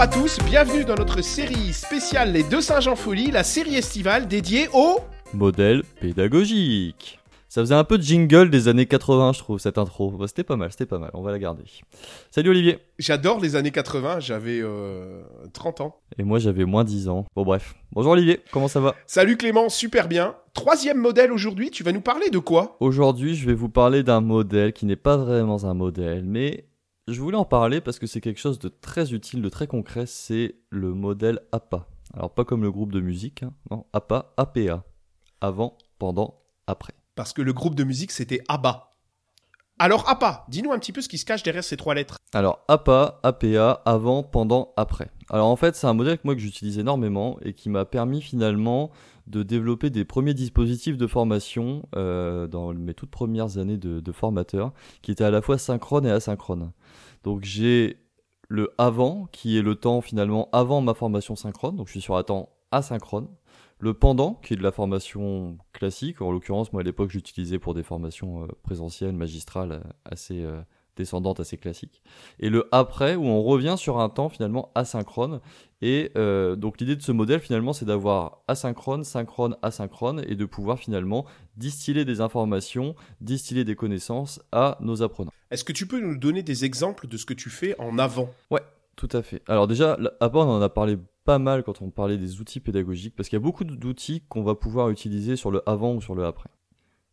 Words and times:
Bonjour 0.00 0.14
à 0.14 0.18
tous, 0.22 0.38
bienvenue 0.46 0.86
dans 0.86 0.94
notre 0.94 1.20
série 1.20 1.74
spéciale 1.74 2.32
Les 2.32 2.42
Deux 2.42 2.62
Singes 2.62 2.88
en 2.88 2.96
Folie, 2.96 3.30
la 3.30 3.44
série 3.44 3.74
estivale 3.74 4.26
dédiée 4.26 4.66
au... 4.72 4.96
Modèle 5.34 5.82
pédagogique. 6.00 7.18
Ça 7.50 7.60
faisait 7.60 7.74
un 7.74 7.84
peu 7.84 7.98
de 7.98 8.02
jingle 8.02 8.48
des 8.48 8.68
années 8.68 8.86
80, 8.86 9.34
je 9.34 9.40
trouve, 9.40 9.58
cette 9.58 9.76
intro. 9.76 10.10
Bah, 10.12 10.26
c'était 10.26 10.42
pas 10.42 10.56
mal, 10.56 10.70
c'était 10.70 10.86
pas 10.86 10.96
mal, 10.96 11.10
on 11.12 11.20
va 11.20 11.32
la 11.32 11.38
garder. 11.38 11.64
Salut 12.30 12.48
Olivier. 12.48 12.78
J'adore 12.98 13.40
les 13.40 13.56
années 13.56 13.72
80, 13.72 14.20
j'avais 14.20 14.62
30 15.52 15.82
ans. 15.82 16.00
Et 16.16 16.22
moi 16.22 16.38
j'avais 16.38 16.64
moins 16.64 16.84
10 16.84 17.10
ans. 17.10 17.26
Bon 17.36 17.42
bref. 17.42 17.74
Bonjour 17.92 18.12
Olivier, 18.12 18.40
comment 18.52 18.68
ça 18.68 18.80
va? 18.80 18.94
Salut 19.06 19.36
Clément, 19.36 19.68
super 19.68 20.08
bien. 20.08 20.34
Troisième 20.54 20.96
modèle 20.96 21.30
aujourd'hui, 21.30 21.70
tu 21.70 21.84
vas 21.84 21.92
nous 21.92 22.00
parler 22.00 22.30
de 22.30 22.38
quoi? 22.38 22.78
Aujourd'hui 22.80 23.34
je 23.34 23.44
vais 23.44 23.52
vous 23.52 23.68
parler 23.68 24.02
d'un 24.02 24.22
modèle 24.22 24.72
qui 24.72 24.86
n'est 24.86 24.96
pas 24.96 25.18
vraiment 25.18 25.62
un 25.64 25.74
modèle, 25.74 26.24
mais 26.24 26.64
je 27.10 27.20
voulais 27.20 27.36
en 27.36 27.44
parler 27.44 27.80
parce 27.80 27.98
que 27.98 28.06
c'est 28.06 28.20
quelque 28.20 28.40
chose 28.40 28.58
de 28.58 28.68
très 28.68 29.12
utile, 29.12 29.42
de 29.42 29.48
très 29.48 29.66
concret, 29.66 30.06
c'est 30.06 30.56
le 30.70 30.94
modèle 30.94 31.40
APA. 31.52 31.86
Alors 32.14 32.34
pas 32.34 32.44
comme 32.44 32.62
le 32.62 32.72
groupe 32.72 32.92
de 32.92 33.00
musique, 33.00 33.42
hein. 33.42 33.52
non, 33.70 33.86
APA, 33.92 34.32
APA. 34.36 34.84
Avant, 35.40 35.78
pendant, 35.98 36.42
après 36.66 36.94
parce 37.20 37.34
que 37.34 37.42
le 37.42 37.52
groupe 37.52 37.74
de 37.74 37.84
musique 37.84 38.12
c'était 38.12 38.40
ABBA. 38.48 38.94
Alors 39.78 40.08
APA, 40.08 40.46
dis-nous 40.48 40.72
un 40.72 40.78
petit 40.78 40.90
peu 40.90 41.02
ce 41.02 41.08
qui 41.10 41.18
se 41.18 41.26
cache 41.26 41.42
derrière 41.42 41.62
ces 41.62 41.76
trois 41.76 41.94
lettres. 41.94 42.16
Alors 42.32 42.64
APA, 42.66 43.20
APA, 43.22 43.82
avant, 43.84 44.22
pendant, 44.22 44.72
après. 44.78 45.10
Alors 45.28 45.48
en 45.48 45.56
fait 45.56 45.76
c'est 45.76 45.86
un 45.86 45.92
modèle 45.92 46.16
que 46.16 46.22
moi 46.24 46.34
que 46.34 46.40
j'utilise 46.40 46.78
énormément 46.78 47.38
et 47.42 47.52
qui 47.52 47.68
m'a 47.68 47.84
permis 47.84 48.22
finalement 48.22 48.90
de 49.30 49.42
développer 49.42 49.90
des 49.90 50.04
premiers 50.04 50.34
dispositifs 50.34 50.96
de 50.96 51.06
formation 51.06 51.88
euh, 51.96 52.46
dans 52.46 52.74
mes 52.74 52.94
toutes 52.94 53.10
premières 53.10 53.58
années 53.58 53.78
de, 53.78 54.12
formateur 54.12 54.72
qui 55.02 55.12
étaient 55.12 55.24
à 55.24 55.30
la 55.30 55.40
fois 55.40 55.56
synchrones 55.56 56.04
et 56.04 56.10
asynchrones. 56.10 56.72
Donc 57.22 57.44
j'ai 57.44 57.98
le 58.48 58.72
avant 58.76 59.28
qui 59.30 59.56
est 59.56 59.62
le 59.62 59.76
temps 59.76 60.00
finalement 60.00 60.48
avant 60.52 60.80
ma 60.80 60.94
formation 60.94 61.36
synchrone, 61.36 61.76
donc 61.76 61.86
je 61.86 61.92
suis 61.92 62.00
sur 62.00 62.16
un 62.16 62.24
temps 62.24 62.50
asynchrone. 62.72 63.28
Le 63.78 63.94
pendant, 63.94 64.34
qui 64.34 64.52
est 64.52 64.56
de 64.56 64.62
la 64.62 64.72
formation 64.72 65.56
classique, 65.72 66.20
en 66.20 66.30
l'occurrence, 66.32 66.72
moi 66.72 66.82
à 66.82 66.84
l'époque 66.84 67.10
j'utilisais 67.10 67.58
pour 67.58 67.72
des 67.72 67.82
formations 67.82 68.42
euh, 68.42 68.48
présentielles, 68.62 69.14
magistrales, 69.14 69.72
euh, 69.72 69.80
assez 70.04 70.44
descendantes, 71.00 71.40
assez 71.40 71.56
classiques. 71.56 72.02
Et 72.38 72.48
le 72.48 72.68
après, 72.70 73.16
où 73.16 73.24
on 73.24 73.42
revient 73.42 73.74
sur 73.76 73.98
un 73.98 74.08
temps 74.08 74.28
finalement 74.28 74.70
asynchrone. 74.74 75.40
Et 75.82 76.12
donc 76.14 76.78
l'idée 76.78 76.94
de 76.94 77.02
ce 77.02 77.10
modèle 77.10 77.40
finalement, 77.40 77.72
c'est 77.72 77.86
d'avoir 77.86 78.42
asynchrone, 78.46 79.02
synchrone, 79.02 79.56
asynchrone, 79.62 80.22
et 80.28 80.36
de 80.36 80.44
pouvoir 80.44 80.78
finalement 80.78 81.24
distiller 81.56 82.04
des 82.04 82.20
informations, 82.20 82.94
distiller 83.20 83.64
des 83.64 83.74
connaissances 83.74 84.40
à 84.52 84.76
nos 84.80 85.02
apprenants. 85.02 85.32
Est-ce 85.50 85.64
que 85.64 85.72
tu 85.72 85.86
peux 85.86 86.00
nous 86.00 86.16
donner 86.16 86.42
des 86.42 86.64
exemples 86.64 87.08
de 87.08 87.16
ce 87.16 87.26
que 87.26 87.34
tu 87.34 87.50
fais 87.50 87.74
en 87.80 87.98
avant? 87.98 88.30
Ouais, 88.50 88.62
tout 88.94 89.08
à 89.12 89.22
fait. 89.22 89.42
Alors 89.48 89.66
déjà, 89.66 89.98
avant 90.20 90.46
on 90.46 90.58
en 90.58 90.62
a 90.62 90.68
parlé 90.68 90.98
pas 91.24 91.38
mal 91.38 91.62
quand 91.62 91.82
on 91.82 91.90
parlait 91.90 92.18
des 92.18 92.40
outils 92.40 92.60
pédagogiques, 92.60 93.16
parce 93.16 93.28
qu'il 93.28 93.36
y 93.36 93.42
a 93.42 93.44
beaucoup 93.44 93.64
d'outils 93.64 94.22
qu'on 94.28 94.42
va 94.42 94.54
pouvoir 94.54 94.90
utiliser 94.90 95.36
sur 95.36 95.50
le 95.50 95.62
avant 95.68 95.94
ou 95.94 96.00
sur 96.00 96.14
le 96.14 96.24
après. 96.24 96.50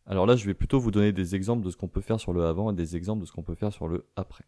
Alors 0.08 0.24
là, 0.24 0.36
je 0.36 0.46
vais 0.46 0.54
plutôt 0.54 0.80
vous 0.80 0.90
donner 0.90 1.12
des 1.12 1.34
exemples 1.34 1.64
de 1.64 1.70
ce 1.70 1.76
qu'on 1.76 1.86
peut 1.86 2.00
faire 2.00 2.18
sur 2.18 2.32
le 2.32 2.44
avant 2.44 2.72
et 2.72 2.74
des 2.74 2.96
exemples 2.96 3.20
de 3.20 3.26
ce 3.26 3.32
qu'on 3.32 3.42
peut 3.42 3.54
faire 3.54 3.72
sur 3.72 3.88
le 3.88 4.06
après. 4.16 4.44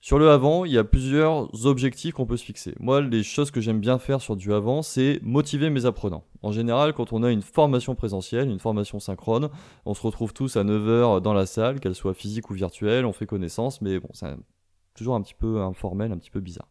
Sur 0.00 0.18
le 0.18 0.30
avant, 0.30 0.64
il 0.64 0.72
y 0.72 0.78
a 0.78 0.84
plusieurs 0.84 1.66
objectifs 1.66 2.14
qu'on 2.14 2.26
peut 2.26 2.36
se 2.36 2.44
fixer. 2.44 2.74
Moi, 2.78 3.00
les 3.00 3.22
choses 3.22 3.50
que 3.50 3.60
j'aime 3.60 3.80
bien 3.80 3.98
faire 3.98 4.20
sur 4.20 4.36
du 4.36 4.54
avant, 4.54 4.82
c'est 4.82 5.18
motiver 5.22 5.68
mes 5.68 5.84
apprenants. 5.84 6.24
En 6.42 6.52
général, 6.52 6.92
quand 6.94 7.12
on 7.12 7.22
a 7.22 7.30
une 7.30 7.42
formation 7.42 7.94
présentielle, 7.94 8.48
une 8.48 8.60
formation 8.60 9.00
synchrone, 9.00 9.50
on 9.84 9.94
se 9.94 10.02
retrouve 10.02 10.32
tous 10.32 10.56
à 10.56 10.64
9h 10.64 11.20
dans 11.20 11.34
la 11.34 11.44
salle, 11.44 11.80
qu'elle 11.80 11.94
soit 11.94 12.14
physique 12.14 12.50
ou 12.50 12.54
virtuelle, 12.54 13.04
on 13.04 13.12
fait 13.12 13.26
connaissance, 13.26 13.82
mais 13.82 13.98
bon, 13.98 14.08
c'est 14.12 14.36
toujours 14.94 15.16
un 15.16 15.22
petit 15.22 15.34
peu 15.34 15.60
informel, 15.60 16.12
un 16.12 16.18
petit 16.18 16.30
peu 16.30 16.40
bizarre. 16.40 16.68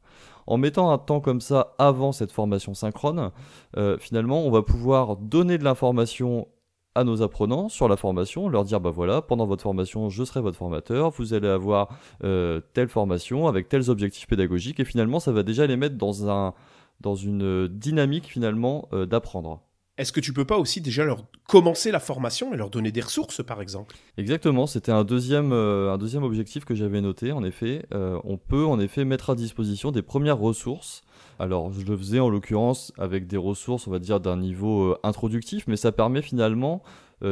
En 0.48 0.58
mettant 0.58 0.92
un 0.92 0.98
temps 0.98 1.20
comme 1.20 1.42
ça 1.42 1.76
avant 1.78 2.12
cette 2.12 2.32
formation 2.32 2.74
synchrone, 2.74 3.32
euh, 3.76 3.98
finalement, 3.98 4.46
on 4.46 4.52
va 4.52 4.62
pouvoir 4.62 5.18
donner 5.18 5.58
de 5.58 5.64
l'information 5.64 6.48
à 6.96 7.04
nos 7.04 7.22
apprenants 7.22 7.70
sur 7.70 7.88
la 7.88 7.98
formation, 7.98 8.48
leur 8.48 8.64
dire 8.64 8.80
bah 8.80 8.90
voilà, 8.90 9.22
pendant 9.22 9.46
votre 9.46 9.64
formation, 9.64 10.10
je 10.10 10.24
serai 10.24 10.42
votre 10.42 10.58
formateur, 10.58 11.12
vous 11.12 11.34
allez 11.34 11.50
avoir 11.50 11.90
euh, 12.24 12.62
telle 12.74 12.88
formation 12.88 13.48
avec 13.48 13.68
tels 13.70 13.90
objectifs 13.90 14.28
pédagogiques, 14.28 14.80
et 14.80 14.86
finalement, 14.86 15.20
ça 15.20 15.34
va 15.34 15.44
déjà 15.44 15.68
les 15.68 15.78
mettre 15.78 15.98
dans 15.98 16.30
un 16.30 16.54
dans 17.02 17.16
une 17.16 17.68
dynamique 17.68 18.28
finalement 18.28 18.88
euh, 18.94 19.06
d'apprendre. 19.06 19.62
Est-ce 19.98 20.14
que 20.14 20.22
tu 20.22 20.34
peux 20.34 20.46
pas 20.46 20.58
aussi 20.58 20.80
déjà 20.82 21.04
leur 21.04 21.26
commencer 21.48 21.92
la 21.92 22.00
formation 22.00 22.54
et 22.54 22.58
leur 22.58 22.70
donner 22.70 22.92
des 22.92 23.02
ressources, 23.02 23.44
par 23.44 23.62
exemple? 23.62 23.96
Exactement, 24.18 24.66
c'était 24.66 24.92
un 24.92 25.04
deuxième, 25.04 25.52
euh, 25.52 25.94
un 25.94 25.98
deuxième 25.98 26.24
objectif 26.24 26.64
que 26.64 26.74
j'avais 26.74 27.02
noté. 27.02 27.34
En 27.34 27.44
effet, 27.44 27.86
on 27.92 28.38
peut 28.38 28.66
en 28.66 28.80
effet 28.80 29.04
mettre 29.04 29.30
à 29.30 29.36
disposition 29.36 29.92
des 29.92 30.02
premières 30.02 30.38
ressources. 30.38 31.04
Alors, 31.40 31.72
je 31.72 31.86
le 31.86 31.98
faisais 31.98 32.20
en 32.20 32.30
l'occurrence 32.30 32.94
avec 32.98 33.28
des 33.28 33.38
ressources, 33.38 33.88
on 33.88 33.92
va 33.92 34.00
dire, 34.00 34.20
d'un 34.20 34.38
niveau 34.38 34.92
euh, 34.92 35.00
introductif, 35.04 35.68
mais 35.68 35.76
ça 35.76 35.92
permet 35.92 36.22
finalement, 36.22 36.82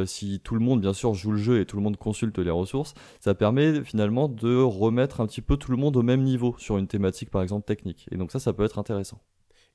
si 0.06 0.40
tout 0.40 0.54
le 0.54 0.60
monde, 0.60 0.80
bien 0.80 0.92
sûr, 0.92 1.14
joue 1.14 1.30
le 1.30 1.38
jeu 1.38 1.60
et 1.60 1.66
tout 1.66 1.76
le 1.76 1.82
monde 1.82 1.96
consulte 1.96 2.38
les 2.38 2.50
ressources, 2.50 2.94
ça 3.20 3.34
permet 3.34 3.84
finalement 3.84 4.28
de 4.28 4.60
remettre 4.60 5.20
un 5.20 5.26
petit 5.26 5.42
peu 5.42 5.56
tout 5.56 5.70
le 5.70 5.76
monde 5.76 5.96
au 5.96 6.02
même 6.02 6.22
niveau 6.22 6.56
sur 6.58 6.78
une 6.78 6.88
thématique, 6.88 7.30
par 7.30 7.42
exemple, 7.42 7.64
technique. 7.64 8.08
Et 8.10 8.16
donc 8.16 8.32
ça, 8.32 8.40
ça 8.40 8.52
peut 8.52 8.64
être 8.64 8.78
intéressant. 8.78 9.20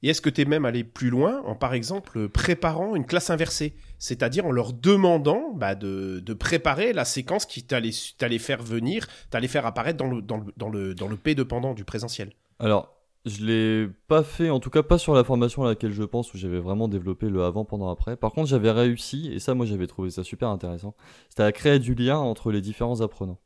Et 0.02 0.10
est-ce 0.10 0.22
que 0.22 0.30
tu 0.30 0.42
es 0.42 0.46
même 0.46 0.66
allé 0.66 0.84
plus 0.84 1.10
loin 1.10 1.42
en, 1.46 1.56
par 1.56 1.74
exemple, 1.74 2.30
préparant 2.30 2.96
une 2.96 3.06
classe 3.06 3.30
inversée? 3.30 3.76
C'est-à-dire 3.98 4.46
en 4.46 4.52
leur 4.52 4.72
demandant 4.72 5.52
bah, 5.54 5.76
de, 5.76 6.22
préparer 6.34 6.94
la 6.94 7.06
séquence 7.06 7.46
qui 7.46 7.64
t'allait 7.64 8.40
faire 8.40 8.64
venir, 8.64 9.08
t'allait 9.30 9.50
faire 9.50 9.66
apparaître 9.66 9.98
dans 9.98 10.10
le, 10.10 10.22
dans, 10.22 10.38
le, 10.38 10.54
dans, 10.56 10.70
le, 10.70 10.96
dans 10.96 11.08
le 11.08 11.18
P 11.18 11.36
de 11.36 11.44
pendant 11.44 11.74
du 11.74 11.84
présentiel 11.84 12.32
Alors, 12.60 12.99
je 13.26 13.44
l'ai 13.44 13.90
pas 14.08 14.24
fait, 14.24 14.50
en 14.50 14.60
tout 14.60 14.70
cas 14.70 14.84
pas 14.84 14.98
sur 14.98 15.14
la 15.14 15.24
formation 15.24 15.64
à 15.64 15.68
laquelle 15.70 15.92
je 15.92 16.04
pense, 16.04 16.34
où 16.34 16.38
j'avais 16.38 16.60
vraiment 16.60 16.88
développé 16.88 17.30
le 17.30 17.44
avant, 17.44 17.66
pendant, 17.66 17.90
après. 17.90 18.16
Par 18.16 18.32
contre, 18.32 18.48
j'avais 18.48 18.72
réussi, 18.72 19.32
et 19.32 19.40
ça, 19.40 19.54
moi, 19.54 19.66
j'avais 19.66 19.88
trouvé 19.88 20.10
ça 20.10 20.24
super 20.24 20.50
intéressant, 20.50 20.96
c'était 21.30 21.44
à 21.44 21.52
créer 21.52 21.80
du 21.80 21.96
lien 21.96 22.18
entre 22.18 22.52
les 22.52 22.62
différents 22.62 23.02
apprenants. 23.02 23.40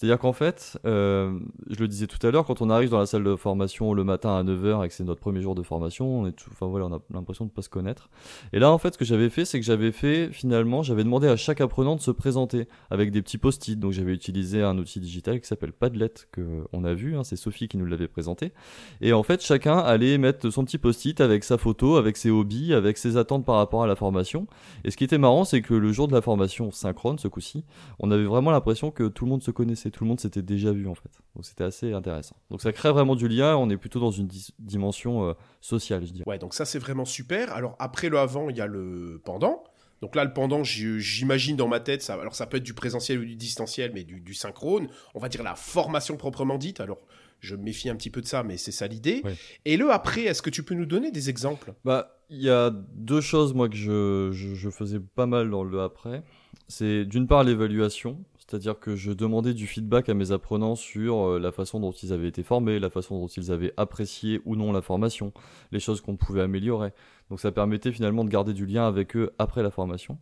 C'est-à-dire 0.00 0.18
qu'en 0.18 0.32
fait, 0.32 0.78
euh, 0.86 1.38
je 1.68 1.78
le 1.78 1.86
disais 1.86 2.06
tout 2.06 2.26
à 2.26 2.30
l'heure, 2.30 2.46
quand 2.46 2.62
on 2.62 2.70
arrive 2.70 2.88
dans 2.88 3.00
la 3.00 3.04
salle 3.04 3.22
de 3.22 3.36
formation 3.36 3.92
le 3.92 4.02
matin 4.02 4.34
à 4.34 4.42
9h 4.42 4.82
et 4.82 4.88
que 4.88 4.94
c'est 4.94 5.04
notre 5.04 5.20
premier 5.20 5.42
jour 5.42 5.54
de 5.54 5.62
formation, 5.62 6.20
on 6.20 6.26
est 6.26 6.34
enfin 6.50 6.68
voilà, 6.68 6.86
on 6.86 6.94
a 6.94 7.00
l'impression 7.12 7.44
de 7.44 7.50
pas 7.50 7.60
se 7.60 7.68
connaître. 7.68 8.08
Et 8.54 8.60
là, 8.60 8.70
en 8.70 8.78
fait, 8.78 8.94
ce 8.94 8.98
que 8.98 9.04
j'avais 9.04 9.28
fait, 9.28 9.44
c'est 9.44 9.60
que 9.60 9.66
j'avais 9.66 9.92
fait, 9.92 10.30
finalement, 10.32 10.82
j'avais 10.82 11.04
demandé 11.04 11.28
à 11.28 11.36
chaque 11.36 11.60
apprenant 11.60 11.96
de 11.96 12.00
se 12.00 12.10
présenter 12.10 12.66
avec 12.90 13.10
des 13.10 13.20
petits 13.20 13.36
post-it. 13.36 13.78
Donc, 13.78 13.92
j'avais 13.92 14.14
utilisé 14.14 14.62
un 14.62 14.78
outil 14.78 15.00
digital 15.00 15.38
qui 15.38 15.46
s'appelle 15.46 15.74
Padlet, 15.74 16.14
que 16.32 16.64
on 16.72 16.84
a 16.84 16.94
vu, 16.94 17.18
hein, 17.18 17.22
c'est 17.22 17.36
Sophie 17.36 17.68
qui 17.68 17.76
nous 17.76 17.84
l'avait 17.84 18.08
présenté. 18.08 18.54
Et 19.02 19.12
en 19.12 19.22
fait, 19.22 19.42
chacun 19.42 19.76
allait 19.76 20.16
mettre 20.16 20.48
son 20.48 20.64
petit 20.64 20.78
post-it 20.78 21.20
avec 21.20 21.44
sa 21.44 21.58
photo, 21.58 21.96
avec 21.96 22.16
ses 22.16 22.30
hobbies, 22.30 22.72
avec 22.72 22.96
ses 22.96 23.18
attentes 23.18 23.44
par 23.44 23.56
rapport 23.56 23.82
à 23.82 23.86
la 23.86 23.96
formation. 23.96 24.46
Et 24.84 24.90
ce 24.90 24.96
qui 24.96 25.04
était 25.04 25.18
marrant, 25.18 25.44
c'est 25.44 25.60
que 25.60 25.74
le 25.74 25.92
jour 25.92 26.08
de 26.08 26.14
la 26.14 26.22
formation 26.22 26.70
synchrone, 26.70 27.18
ce 27.18 27.28
coup-ci, 27.28 27.64
on 27.98 28.10
avait 28.10 28.24
vraiment 28.24 28.50
l'impression 28.50 28.90
que 28.90 29.06
tout 29.06 29.26
le 29.26 29.30
monde 29.32 29.42
se 29.42 29.50
connaissait 29.50 29.89
tout 29.90 30.04
le 30.04 30.08
monde 30.08 30.20
s'était 30.20 30.42
déjà 30.42 30.72
vu 30.72 30.88
en 30.88 30.94
fait. 30.94 31.10
Donc 31.34 31.44
c'était 31.44 31.64
assez 31.64 31.92
intéressant. 31.92 32.36
Donc 32.50 32.62
ça 32.62 32.72
crée 32.72 32.90
vraiment 32.90 33.16
du 33.16 33.28
lien, 33.28 33.56
on 33.56 33.70
est 33.70 33.76
plutôt 33.76 34.00
dans 34.00 34.10
une 34.10 34.28
dimension 34.58 35.28
euh, 35.28 35.34
sociale, 35.60 36.06
je 36.06 36.12
dirais. 36.12 36.24
Ouais, 36.28 36.38
donc 36.38 36.54
ça 36.54 36.64
c'est 36.64 36.78
vraiment 36.78 37.04
super. 37.04 37.52
Alors 37.52 37.76
après 37.78 38.08
le 38.08 38.18
avant, 38.18 38.48
il 38.50 38.56
y 38.56 38.60
a 38.60 38.66
le 38.66 39.20
pendant. 39.24 39.64
Donc 40.00 40.16
là, 40.16 40.24
le 40.24 40.32
pendant, 40.32 40.64
j'imagine 40.64 41.56
dans 41.56 41.68
ma 41.68 41.80
tête, 41.80 42.02
ça, 42.02 42.14
alors 42.14 42.34
ça 42.34 42.46
peut 42.46 42.56
être 42.56 42.62
du 42.62 42.74
présentiel 42.74 43.18
ou 43.18 43.24
du 43.24 43.36
distanciel, 43.36 43.92
mais 43.94 44.04
du, 44.04 44.34
synchrone. 44.34 44.88
On 45.14 45.18
va 45.18 45.28
dire 45.28 45.42
la 45.42 45.54
formation 45.54 46.16
proprement 46.16 46.56
dite. 46.56 46.80
Alors, 46.80 46.98
je 47.40 47.54
me 47.54 47.62
méfie 47.62 47.90
un 47.90 47.96
petit 47.96 48.10
peu 48.10 48.20
de 48.20 48.26
ça, 48.26 48.42
mais 48.42 48.56
c'est 48.56 48.72
ça 48.72 48.86
l'idée. 48.86 49.22
Et 49.64 49.76
le 49.76 49.90
après, 49.90 50.22
est-ce 50.22 50.42
que 50.42 50.50
tu 50.50 50.62
peux 50.62 50.74
nous 50.74 50.86
donner 50.86 51.10
des 51.10 51.28
exemples? 51.28 51.74
Bah, 51.84 52.18
il 52.30 52.40
y 52.40 52.50
a 52.50 52.70
deux 52.70 53.20
choses 53.20 53.52
moi 53.52 53.68
que 53.68 53.76
je, 53.76 54.30
je 54.32 54.70
faisais 54.70 55.00
pas 55.00 55.26
mal 55.26 55.50
dans 55.50 55.64
le 55.64 55.82
après. 55.82 56.22
C'est 56.68 57.04
d'une 57.04 57.26
part 57.26 57.44
l'évaluation, 57.44 58.24
c'est-à-dire 58.50 58.80
que 58.80 58.96
je 58.96 59.12
demandais 59.12 59.54
du 59.54 59.68
feedback 59.68 60.08
à 60.08 60.14
mes 60.14 60.32
apprenants 60.32 60.74
sur 60.74 61.28
euh, 61.28 61.38
la 61.38 61.52
façon 61.52 61.78
dont 61.78 61.92
ils 61.92 62.12
avaient 62.12 62.26
été 62.26 62.42
formés, 62.42 62.80
la 62.80 62.90
façon 62.90 63.20
dont 63.20 63.28
ils 63.28 63.52
avaient 63.52 63.72
apprécié 63.76 64.40
ou 64.44 64.56
non 64.56 64.72
la 64.72 64.82
formation, 64.82 65.32
les 65.70 65.78
choses 65.78 66.00
qu'on 66.00 66.16
pouvait 66.16 66.40
améliorer. 66.40 66.92
Donc 67.30 67.38
ça 67.38 67.52
permettait 67.52 67.92
finalement 67.92 68.24
de 68.24 68.28
garder 68.28 68.52
du 68.52 68.66
lien 68.66 68.88
avec 68.88 69.14
eux 69.16 69.30
après 69.38 69.62
la 69.62 69.70
formation. 69.70 70.18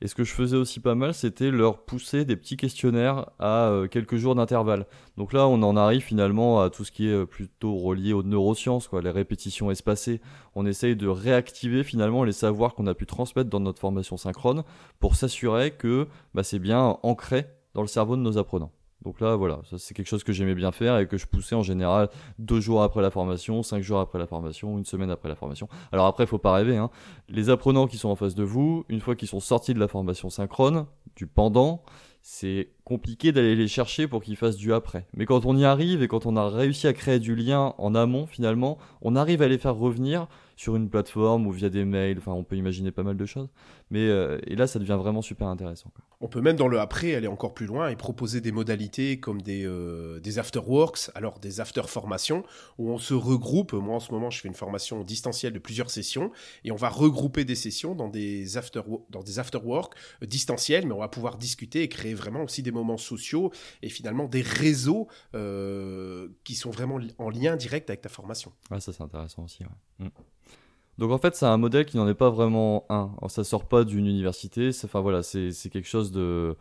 Et 0.00 0.08
ce 0.08 0.14
que 0.14 0.24
je 0.24 0.32
faisais 0.32 0.56
aussi 0.56 0.80
pas 0.80 0.94
mal, 0.94 1.12
c'était 1.12 1.50
leur 1.50 1.84
pousser 1.84 2.24
des 2.24 2.34
petits 2.34 2.56
questionnaires 2.56 3.26
à 3.38 3.68
euh, 3.68 3.88
quelques 3.88 4.16
jours 4.16 4.34
d'intervalle. 4.34 4.86
Donc 5.18 5.34
là, 5.34 5.46
on 5.46 5.62
en 5.62 5.76
arrive 5.76 6.02
finalement 6.02 6.62
à 6.62 6.70
tout 6.70 6.84
ce 6.84 6.92
qui 6.92 7.08
est 7.08 7.12
euh, 7.12 7.26
plutôt 7.26 7.76
relié 7.76 8.14
aux 8.14 8.22
neurosciences, 8.22 8.88
quoi, 8.88 9.02
les 9.02 9.10
répétitions 9.10 9.70
espacées. 9.70 10.22
On 10.54 10.64
essaye 10.64 10.96
de 10.96 11.08
réactiver 11.08 11.84
finalement 11.84 12.24
les 12.24 12.32
savoirs 12.32 12.74
qu'on 12.74 12.86
a 12.86 12.94
pu 12.94 13.04
transmettre 13.04 13.50
dans 13.50 13.60
notre 13.60 13.80
formation 13.80 14.16
synchrone 14.16 14.64
pour 14.98 15.14
s'assurer 15.14 15.72
que 15.72 16.08
bah, 16.32 16.42
c'est 16.42 16.58
bien 16.58 16.98
ancré 17.02 17.44
dans 17.76 17.82
le 17.82 17.88
cerveau 17.88 18.16
de 18.16 18.22
nos 18.22 18.38
apprenants. 18.38 18.72
Donc 19.04 19.20
là, 19.20 19.36
voilà, 19.36 19.60
c'est 19.76 19.92
quelque 19.92 20.08
chose 20.08 20.24
que 20.24 20.32
j'aimais 20.32 20.54
bien 20.54 20.72
faire 20.72 20.98
et 20.98 21.06
que 21.06 21.18
je 21.18 21.26
poussais 21.26 21.54
en 21.54 21.62
général 21.62 22.08
deux 22.38 22.58
jours 22.58 22.82
après 22.82 23.02
la 23.02 23.10
formation, 23.10 23.62
cinq 23.62 23.82
jours 23.82 24.00
après 24.00 24.18
la 24.18 24.26
formation, 24.26 24.78
une 24.78 24.86
semaine 24.86 25.10
après 25.10 25.28
la 25.28 25.34
formation. 25.34 25.68
Alors 25.92 26.06
après, 26.06 26.24
il 26.24 26.26
faut 26.26 26.38
pas 26.38 26.54
rêver. 26.54 26.78
Hein. 26.78 26.88
Les 27.28 27.50
apprenants 27.50 27.86
qui 27.86 27.98
sont 27.98 28.08
en 28.08 28.16
face 28.16 28.34
de 28.34 28.44
vous, 28.44 28.86
une 28.88 29.00
fois 29.00 29.14
qu'ils 29.14 29.28
sont 29.28 29.40
sortis 29.40 29.74
de 29.74 29.78
la 29.78 29.88
formation 29.88 30.30
synchrone, 30.30 30.86
du 31.16 31.26
pendant, 31.26 31.82
c'est 32.22 32.70
compliqué 32.84 33.30
d'aller 33.30 33.54
les 33.54 33.68
chercher 33.68 34.08
pour 34.08 34.22
qu'ils 34.22 34.36
fassent 34.36 34.56
du 34.56 34.72
après. 34.72 35.06
Mais 35.14 35.26
quand 35.26 35.44
on 35.44 35.54
y 35.54 35.66
arrive 35.66 36.02
et 36.02 36.08
quand 36.08 36.24
on 36.24 36.34
a 36.34 36.48
réussi 36.48 36.86
à 36.86 36.94
créer 36.94 37.18
du 37.18 37.36
lien 37.36 37.74
en 37.76 37.94
amont, 37.94 38.26
finalement, 38.26 38.78
on 39.02 39.14
arrive 39.16 39.42
à 39.42 39.48
les 39.48 39.58
faire 39.58 39.76
revenir 39.76 40.26
sur 40.56 40.74
une 40.74 40.88
plateforme 40.88 41.46
ou 41.46 41.52
via 41.52 41.68
des 41.68 41.84
mails. 41.84 42.18
Enfin, 42.18 42.32
on 42.32 42.42
peut 42.42 42.56
imaginer 42.56 42.90
pas 42.90 43.02
mal 43.02 43.16
de 43.16 43.26
choses. 43.26 43.48
Mais 43.90 44.08
euh, 44.08 44.38
et 44.46 44.56
là, 44.56 44.66
ça 44.66 44.78
devient 44.78 44.96
vraiment 44.98 45.22
super 45.22 45.46
intéressant. 45.46 45.92
On 46.20 46.28
peut 46.28 46.40
même 46.40 46.56
dans 46.56 46.66
le 46.66 46.80
après 46.80 47.14
aller 47.14 47.26
encore 47.26 47.52
plus 47.52 47.66
loin 47.66 47.90
et 47.90 47.96
proposer 47.96 48.40
des 48.40 48.52
modalités 48.52 49.20
comme 49.20 49.42
des, 49.42 49.64
euh, 49.66 50.18
des 50.20 50.38
afterworks, 50.38 51.10
alors 51.14 51.38
des 51.38 51.60
after 51.60 51.82
formations, 51.86 52.42
où 52.78 52.90
on 52.90 52.96
se 52.96 53.12
regroupe. 53.12 53.74
Moi, 53.74 53.94
en 53.94 54.00
ce 54.00 54.10
moment, 54.12 54.30
je 54.30 54.40
fais 54.40 54.48
une 54.48 54.54
formation 54.54 55.04
distancielle 55.04 55.52
de 55.52 55.58
plusieurs 55.58 55.90
sessions 55.90 56.32
et 56.64 56.72
on 56.72 56.76
va 56.76 56.88
regrouper 56.88 57.44
des 57.44 57.54
sessions 57.54 57.94
dans 57.94 58.08
des 58.08 58.56
after 58.56 58.80
dans 59.10 59.22
des 59.22 59.38
afterworks 59.38 59.94
euh, 60.22 60.26
distanciels, 60.26 60.86
mais 60.86 60.92
on 60.92 61.00
va 61.00 61.08
pouvoir 61.08 61.36
discuter 61.36 61.82
et 61.82 61.88
créer 61.88 62.14
vraiment 62.14 62.42
aussi 62.42 62.62
des 62.62 62.72
moments 62.72 62.96
sociaux 62.96 63.52
et 63.82 63.90
finalement 63.90 64.26
des 64.26 64.42
réseaux 64.42 65.08
qui 66.44 66.54
sont 66.54 66.70
vraiment 66.70 66.98
en 67.18 67.28
lien 67.28 67.56
direct 67.56 67.90
avec 67.90 68.00
ta 68.00 68.08
formation. 68.08 68.52
Ouais, 68.70 68.80
ça 68.80 68.92
c'est 68.92 69.02
intéressant 69.02 69.44
aussi. 69.44 69.62
Ouais. 69.62 70.06
Mm. 70.06 70.10
Donc 70.98 71.10
en 71.10 71.18
fait, 71.18 71.36
c'est 71.36 71.46
un 71.46 71.58
modèle 71.58 71.84
qui 71.84 71.96
n'en 71.98 72.08
est 72.08 72.14
pas 72.14 72.30
vraiment 72.30 72.86
un. 72.88 73.10
Ça 73.28 73.44
sort 73.44 73.68
pas 73.68 73.84
d'une 73.84 74.06
université. 74.06 74.70
Enfin 74.84 75.00
voilà, 75.00 75.22
c'est 75.22 75.52
quelque 75.70 75.88
chose 75.88 76.10
de, 76.12 76.56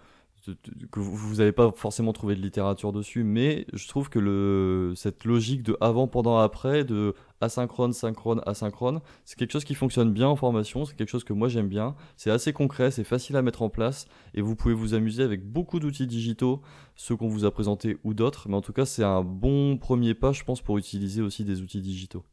que 0.91 0.99
vous 0.99 1.35
n'avez 1.35 1.51
pas 1.51 1.71
forcément 1.71 2.13
trouvé 2.13 2.35
de 2.35 2.41
littérature 2.41 2.91
dessus, 2.91 3.23
mais 3.23 3.65
je 3.73 3.87
trouve 3.87 4.09
que 4.09 4.19
le, 4.19 4.93
cette 4.95 5.25
logique 5.25 5.63
de 5.63 5.77
avant, 5.81 6.07
pendant, 6.07 6.37
après, 6.37 6.83
de 6.83 7.15
asynchrone, 7.41 7.93
synchrone, 7.93 8.41
asynchrone, 8.45 9.01
c'est 9.23 9.37
quelque 9.37 9.51
chose 9.51 9.65
qui 9.65 9.75
fonctionne 9.75 10.11
bien 10.11 10.27
en 10.27 10.35
formation. 10.35 10.85
C'est 10.85 10.95
quelque 10.95 11.09
chose 11.09 11.23
que 11.23 11.33
moi 11.33 11.47
j'aime 11.47 11.67
bien. 11.67 11.95
C'est 12.17 12.31
assez 12.31 12.53
concret, 12.53 12.91
c'est 12.91 13.03
facile 13.03 13.37
à 13.37 13.41
mettre 13.41 13.61
en 13.61 13.69
place, 13.69 14.07
et 14.33 14.41
vous 14.41 14.55
pouvez 14.55 14.73
vous 14.73 14.93
amuser 14.93 15.23
avec 15.23 15.45
beaucoup 15.49 15.79
d'outils 15.79 16.07
digitaux, 16.07 16.61
ceux 16.95 17.15
qu'on 17.15 17.27
vous 17.27 17.45
a 17.45 17.51
présentés 17.51 17.97
ou 18.03 18.13
d'autres. 18.13 18.47
Mais 18.49 18.55
en 18.55 18.61
tout 18.61 18.73
cas, 18.73 18.85
c'est 18.85 19.03
un 19.03 19.23
bon 19.23 19.77
premier 19.77 20.13
pas, 20.13 20.31
je 20.31 20.43
pense, 20.43 20.61
pour 20.61 20.77
utiliser 20.77 21.21
aussi 21.21 21.43
des 21.43 21.61
outils 21.61 21.81
digitaux. 21.81 22.23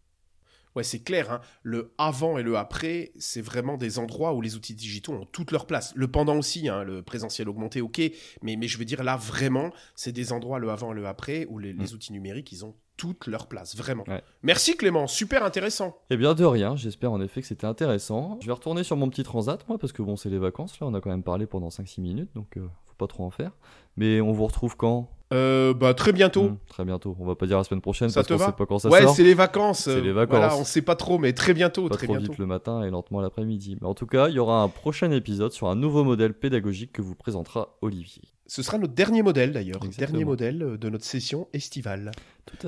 Ouais, 0.74 0.84
c'est 0.84 1.00
clair. 1.00 1.30
Hein. 1.30 1.40
Le 1.62 1.92
avant 1.98 2.38
et 2.38 2.42
le 2.42 2.56
après, 2.56 3.12
c'est 3.19 3.42
vraiment 3.42 3.76
des 3.76 3.98
endroits 3.98 4.34
où 4.34 4.40
les 4.40 4.56
outils 4.56 4.74
digitaux 4.74 5.12
ont 5.12 5.26
toute 5.26 5.50
leur 5.50 5.66
place. 5.66 5.92
Le 5.94 6.08
pendant 6.08 6.36
aussi, 6.36 6.69
hein, 6.69 6.82
le 6.84 7.02
présentiel 7.02 7.48
augmenté, 7.48 7.80
ok. 7.80 8.00
Mais, 8.42 8.56
mais 8.56 8.69
je 8.69 8.78
veux 8.78 8.84
dire, 8.84 9.02
là, 9.02 9.16
vraiment, 9.16 9.70
c'est 9.94 10.12
des 10.12 10.32
endroits, 10.32 10.58
le 10.58 10.70
avant 10.70 10.92
et 10.92 10.96
le 10.96 11.06
après, 11.06 11.46
où 11.48 11.58
les, 11.58 11.74
mm. 11.74 11.86
outils 11.92 12.12
numériques, 12.12 12.52
ils 12.52 12.64
ont 12.64 12.74
toute 12.96 13.26
leur 13.26 13.48
place, 13.48 13.74
vraiment. 13.76 14.04
Merci 14.42 14.76
Clément, 14.76 15.06
super 15.06 15.44
intéressant. 15.44 15.96
Eh 16.10 16.16
bien 16.16 16.34
de 16.34 16.44
rien, 16.44 16.76
j'espère 16.76 17.10
en 17.10 17.20
effet 17.20 17.40
que 17.40 17.46
c'était 17.46 17.66
intéressant. 17.66 18.38
Je 18.40 18.46
vais 18.46 18.52
retourner 18.52 18.84
sur 18.84 18.96
mon 18.96 19.08
petit 19.08 19.25
transat, 19.25 19.66
moi, 19.68 19.78
parce 19.78 19.92
que 19.92 20.02
bon, 20.02 20.14
c'est 20.16 20.30
les 20.30 20.38
vacances, 20.38 20.78
là, 20.78 20.86
on 20.86 20.94
a 20.94 21.00
quand 21.00 21.10
même 21.10 21.25
parlé 21.25 21.46
pendant 21.46 21.68
5-6 21.68 22.00
minutes, 22.00 22.30
donc 22.34 22.56
euh, 22.56 22.68
faut 22.84 22.94
pas 22.96 23.06
trop 23.06 23.25
en 23.25 23.30
faire. 23.30 23.52
Mais 23.96 24.20
on 24.20 24.32
vous 24.32 24.46
retrouve 24.46 24.76
quand? 24.76 25.10
Euh, 25.32 25.75
bah 25.75 25.94
très 25.94 26.12
bientôt. 26.12 26.44
Mmh, 26.44 26.58
très 26.69 26.84
bientôt. 26.84 27.17
On 27.19 27.26
va 27.26 27.34
pas 27.34 27.46
dire 27.46 27.58
la 27.58 27.64
semaine 27.64 27.81
prochaine 27.81 28.08
ça 28.11 28.23
parce 28.23 28.29
qu'on 28.29 28.38
sait 28.38 28.52
pas 28.52 28.67
quand 28.67 28.79
ça 28.79 28.88
ouais, 28.88 29.00
sort. 29.00 29.11
Ouais, 29.11 29.17
c'est 29.17 29.25
les 29.25 29.34
vacances. 29.34 29.81
C'est 29.81 30.00
les 30.00 30.12
vacances. 30.12 30.38
Voilà, 30.38 30.56
on 30.56 30.64
sait 30.64 30.82
pas 30.82 30.96
trop, 30.96 31.19
mais 31.19 31.32
très 31.32 31.55
bientôt. 31.55 31.88
Pas 31.88 31.96
très 31.96 32.06
trop 32.06 32.17
bientôt. 32.17 32.32
vite 32.32 32.38
le 32.38 32.46
matin 32.46 32.82
et 32.82 32.90
lentement 32.90 33.20
l'après-midi. 33.20 33.79
Mais 33.81 33.87
en 33.87 33.94
tout 33.94 34.06
cas, 34.06 34.29
il 34.29 34.34
y 34.34 34.38
aura 34.38 34.62
un 34.62 34.69
prochain 34.69 35.11
épisode 35.11 35.52
sur 35.52 35.69
un 35.69 35.76
nouveau 35.76 36.05
modèle 36.05 36.34
pédagogique 36.34 36.93
que 36.93 37.02
vous 37.02 37.14
présentera 37.14 37.76
Olivier. 37.81 38.23
Ce 38.52 38.62
sera 38.62 38.76
notre 38.76 38.93
dernier 38.93 39.22
modèle 39.22 39.50
d'ailleurs, 39.52 39.81
dernier 39.96 40.26
modèle 40.26 40.62
euh, 40.62 40.76
de 40.76 40.90
notre 40.90 41.06
session 41.06 41.49
estivale. 41.54 42.10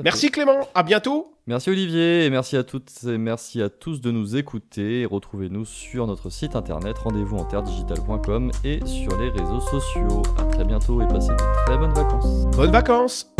merci 0.02 0.30
Clément, 0.30 0.66
à 0.74 0.82
bientôt. 0.82 1.34
Merci 1.46 1.68
Olivier 1.68 2.24
et 2.24 2.30
merci 2.30 2.56
à 2.56 2.64
toutes 2.64 2.90
et 3.04 3.18
merci 3.18 3.60
à 3.60 3.68
tous 3.68 4.00
de 4.00 4.10
nous 4.10 4.34
écouter. 4.34 5.04
Retrouvez-nous 5.04 5.66
sur 5.66 6.06
notre 6.06 6.30
site 6.30 6.56
internet 6.56 6.96
rendez-vous 6.96 7.36
en 7.36 7.44
terredigital.com 7.44 8.50
et 8.64 8.80
sur 8.86 9.20
les 9.20 9.28
réseaux 9.28 9.60
sociaux. 9.60 10.22
À 10.38 10.44
très 10.44 10.64
bientôt 10.64 11.02
et 11.02 11.06
passez 11.06 11.28
de 11.28 11.66
très 11.66 11.76
bonnes 11.76 11.92
vacances. 11.92 12.46
Bonnes 12.56 12.72
vacances. 12.72 13.30